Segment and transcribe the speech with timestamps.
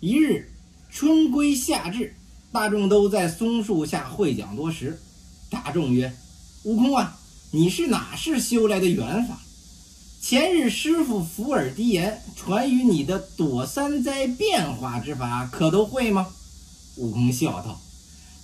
[0.00, 0.52] 一日，
[0.90, 2.14] 春归夏至，
[2.52, 5.00] 大众都在松树下会讲多时。
[5.48, 6.14] 大众曰
[6.64, 7.18] ：“悟空啊，
[7.50, 9.40] 你是哪世修来的元法？
[10.20, 16.26] 前日师傅伏耳低言，传于你的躲三灾变化之法，可都会吗？”
[16.96, 17.80] 悟空笑道：“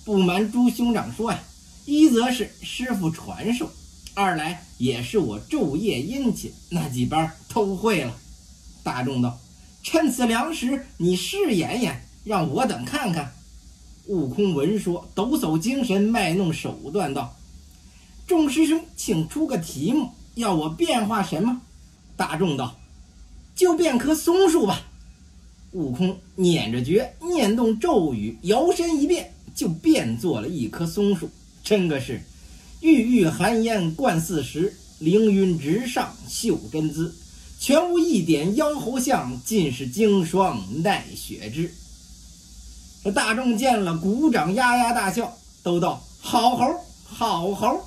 [0.03, 1.39] 不瞒诸兄长说呀，
[1.85, 3.69] 一则是师傅传授，
[4.15, 8.17] 二来也是我昼夜殷勤，那几般都会了。”
[8.81, 9.39] 大众道。
[9.83, 13.33] 趁此良时，你试演演，让我等看看。
[14.07, 17.35] 悟空闻说，抖擞精神，卖弄手段道
[18.25, 21.61] ：“众师兄，请出个题目，要我变化什么？”
[22.15, 22.79] 大众道
[23.55, 24.81] ：“就变棵松树吧。”
[25.71, 31.29] 悟空捻着诀，念动咒语，摇身一变，就变做了一棵松树。
[31.61, 32.21] 真个是
[32.79, 37.13] 郁郁寒烟贯四时，凌云直上秀真姿。
[37.63, 41.73] 全无一点妖猴相，尽是经霜耐雪枝。
[43.01, 46.65] 这大众见了，鼓掌呀呀大笑，都道：“好猴，
[47.05, 47.85] 好猴！”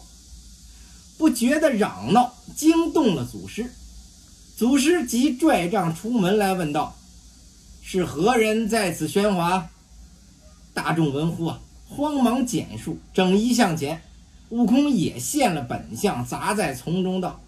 [1.19, 3.71] 不觉得嚷闹，惊动了祖师。
[4.57, 6.97] 祖师即拽杖出门来，问道
[7.85, 9.69] ：“是何人在此喧哗？”
[10.73, 14.01] 大众闻呼啊，慌忙减速，整衣向前。
[14.49, 17.43] 悟空也现了本相，砸在丛中道：“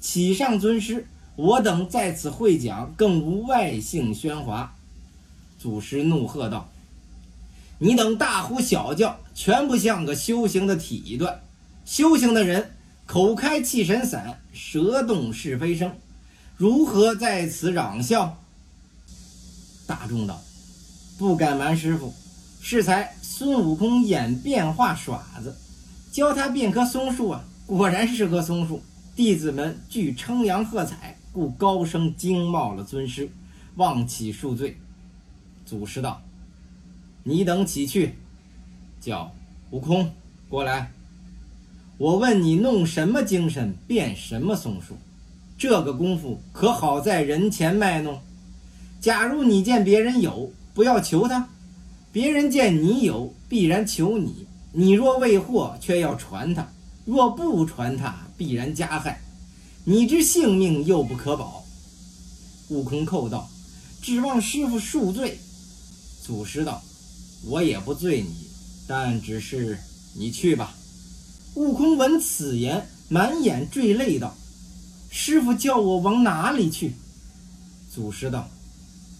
[0.00, 1.06] 启上尊师。”
[1.36, 4.74] 我等在此会讲，更无外姓喧哗。
[5.58, 6.70] 祖师怒喝道
[7.78, 11.42] ：“你等大呼小叫，全不像个修行的体段。
[11.84, 12.70] 修行的人，
[13.04, 15.92] 口开气神散，舌动是非声，
[16.56, 18.38] 如何在此嚷笑？”
[19.86, 20.42] 大众道
[21.18, 22.14] ：“不敢瞒师傅，
[22.62, 25.54] 适才孙悟空演变化耍子，
[26.10, 28.82] 教他变棵松树啊，果然是棵松树。
[29.14, 33.28] 弟子们俱称扬喝彩。”故高声惊冒了尊师，
[33.74, 34.74] 望起恕罪。
[35.66, 36.22] 祖师道
[37.24, 38.14] ：“你等起去，
[39.02, 39.30] 叫
[39.70, 40.10] 悟空
[40.48, 40.90] 过来。
[41.98, 44.96] 我问你，弄什么精神变什么松树？
[45.58, 48.18] 这个功夫可好在人前卖弄。
[48.98, 51.46] 假如你见别人有，不要求他；
[52.12, 54.46] 别人见你有，必然求你。
[54.72, 56.62] 你若未获，却要传他；
[57.04, 59.20] 若不传他，必然加害。”
[59.88, 61.64] 你之性命又不可保，
[62.70, 63.48] 悟空叩道
[64.02, 65.38] ：“指望师傅恕罪。”
[66.26, 66.82] 祖师道
[67.46, 68.48] ：“我也不罪你，
[68.88, 69.78] 但只是
[70.14, 70.74] 你去吧。”
[71.54, 74.36] 悟空闻此言，满眼坠泪道
[75.08, 76.92] ：“师傅叫我往哪里去？”
[77.94, 78.50] 祖师道：“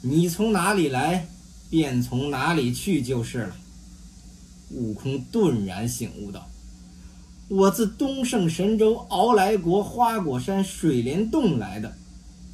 [0.02, 1.28] 你从哪里来，
[1.70, 3.56] 便从哪里去就是了。”
[4.74, 6.50] 悟空顿然醒悟道。
[7.48, 11.92] 我自东胜神州傲来国花果山水帘洞来的，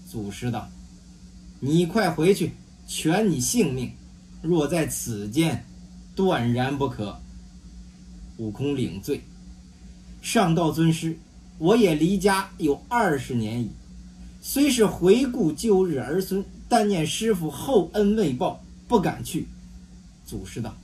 [0.07, 0.69] 祖师道
[1.61, 2.53] ：“你快回去，
[2.87, 3.91] 全你性命。
[4.43, 5.65] 若在此间，
[6.15, 7.19] 断然不可。”
[8.37, 9.23] 悟空领罪，
[10.21, 11.17] 上道尊师，
[11.57, 13.71] 我也离家有二十年矣，
[14.43, 19.49] 虽是回顾旧日儿孙，但念师傅厚恩未报，不敢去。
[20.27, 20.75] 祖师道：“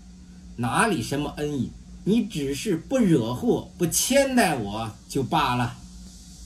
[0.57, 1.71] 哪里什么恩义？”
[2.05, 5.77] 你只是不惹祸、不牵带我就罢了。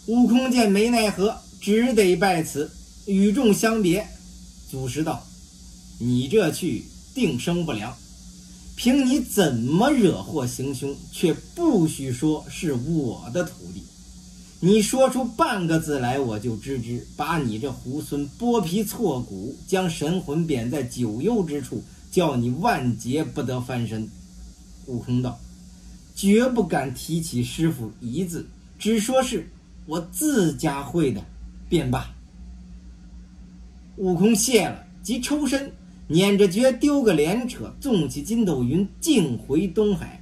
[0.07, 2.71] 悟空见没奈何，只得拜辞，
[3.07, 4.07] 与众相别。
[4.69, 5.25] 祖师道
[6.01, 7.95] ：“你这去定生不良。
[8.75, 13.83] 凭你怎么惹祸行凶，却不许说是我的徒弟。
[14.59, 24.11] 你说出半个字来，我就知之，把你这猢狲剥皮挫骨，将神魂贬在九幽之处，叫你万劫不得翻身。”
[24.87, 25.39] 悟空道。
[26.15, 28.47] 绝不敢提起师傅一字，
[28.79, 29.49] 只说是
[29.87, 31.25] 我自家会的，
[31.69, 32.07] 便罢。
[33.97, 35.73] 悟空谢了，即抽身，
[36.09, 40.21] 捻着诀丢个连扯，纵起筋斗云，径回东海。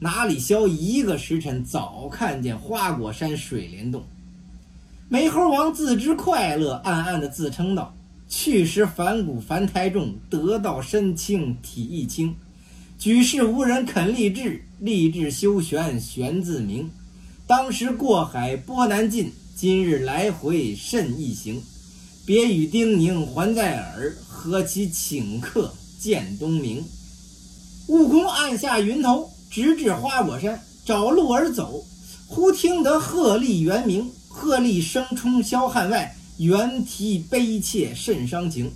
[0.00, 4.02] 哪里消一个时辰，早看见花果山水帘洞。
[5.08, 7.94] 美猴王自知快乐，暗暗的自称道
[8.28, 12.34] ：“去时反骨凡胎重，得道身轻体亦轻。
[13.00, 16.90] 举世无人肯立志。”立志修玄，玄自明。
[17.46, 21.62] 当时过海波难尽，今日来回甚易行。
[22.26, 26.84] 别语叮咛还在耳，何其顷刻见东明。
[27.88, 31.82] 悟空按下云头，直至花果山，找路而走。
[32.26, 38.70] 忽听得鹤唳猿鸣，鹤唳声冲霄汉外，猿啼悲切甚伤情。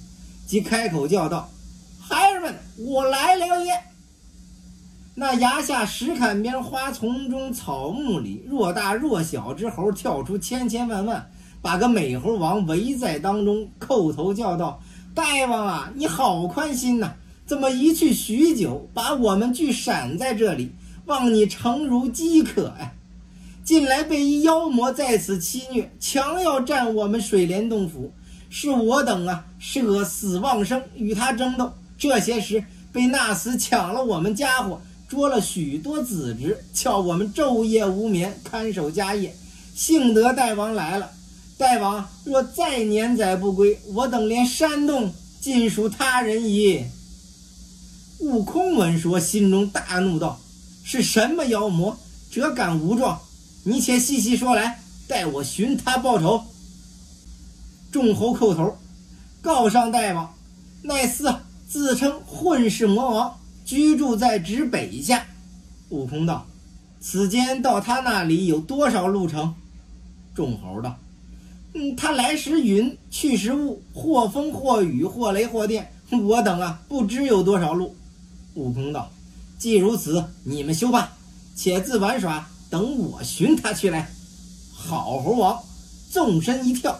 [0.46, 1.50] 即开口叫道
[2.00, 3.72] ：“孩儿们，我来了也！”
[5.16, 11.30] 那崖下石坎边花丛中草木里，若大若小之猴跳出千千万万，
[11.62, 14.82] 把个美猴王围在当中，叩头叫道
[15.14, 17.12] ：“大王啊，你好宽心呐！
[17.46, 20.72] 怎么一去许久，把我们聚闪在这里，
[21.06, 22.92] 望你诚如饥渴呀！
[23.62, 28.12] 近来被一妖魔在此欺虐，强要占我们水帘洞府，
[28.50, 31.72] 是我等啊舍死忘生与他争斗。
[31.96, 39.34] 这些时被那厮抢了我们家伙，捉了许多子侄，叫我们昼夜无眠看守家业。
[39.74, 41.10] 幸得大王来了，
[41.58, 46.84] 大王若再年载不归，我等连山洞尽属他人矣。
[48.20, 50.40] 悟空闻说，心中大怒，道
[50.84, 51.98] ：“是什么妖魔，
[52.30, 53.20] 辄敢无状？”
[53.66, 56.44] 你且细细说来，待我寻他报仇。
[57.90, 58.76] 众猴叩头，
[59.42, 60.34] 告上大王，
[60.82, 61.36] 那厮
[61.68, 63.40] 自称混世魔王，
[63.74, 65.26] 居住在指北下。
[65.88, 66.46] 悟空道
[67.00, 69.52] ：“此间到他那里有多少路程？”
[70.32, 70.96] 众猴道
[71.74, 75.90] ：“嗯，他来时云，去时雾，或风或雨，或雷或电。
[76.22, 77.96] 我等啊，不知有多少路。”
[78.54, 79.10] 悟空道
[79.58, 81.10] ：“既如此，你们休罢，
[81.56, 84.08] 且自玩耍。”等我寻他去来，
[84.72, 85.60] 好猴王
[86.10, 86.98] 纵身一跳，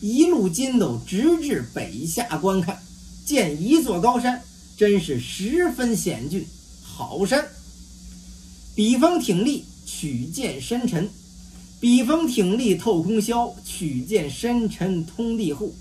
[0.00, 2.78] 一路筋斗直至北下观看，
[3.26, 4.42] 见一座高山，
[4.76, 6.46] 真是十分险峻。
[6.82, 7.46] 好山，
[8.74, 11.06] 笔锋挺立，曲剑深沉；
[11.80, 15.74] 笔锋挺立透空霄，曲剑深沉通地户。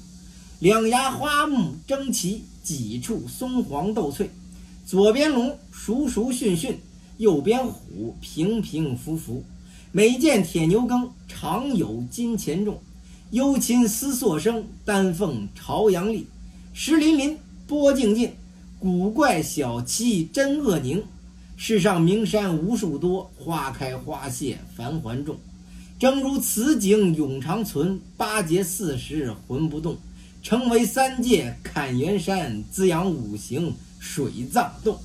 [0.59, 4.29] 两崖花木争奇，几处松黄斗翠。
[4.85, 6.79] 左边龙熟熟训训。
[7.17, 9.41] 右边虎平平伏伏，
[9.93, 12.77] 每见铁牛耕，常有金钱重。
[13.31, 16.27] 幽禽思索声，丹凤朝阳立。
[16.73, 17.37] 石林林，
[17.67, 18.33] 波静静，
[18.79, 21.03] 古怪小七真恶宁。
[21.57, 25.37] 世上名山无数多，花开花谢繁环众。
[25.97, 29.97] 正如此景永长存，八节四时魂不动。
[30.43, 34.99] 成为三界坎元山，滋养五行水藏洞。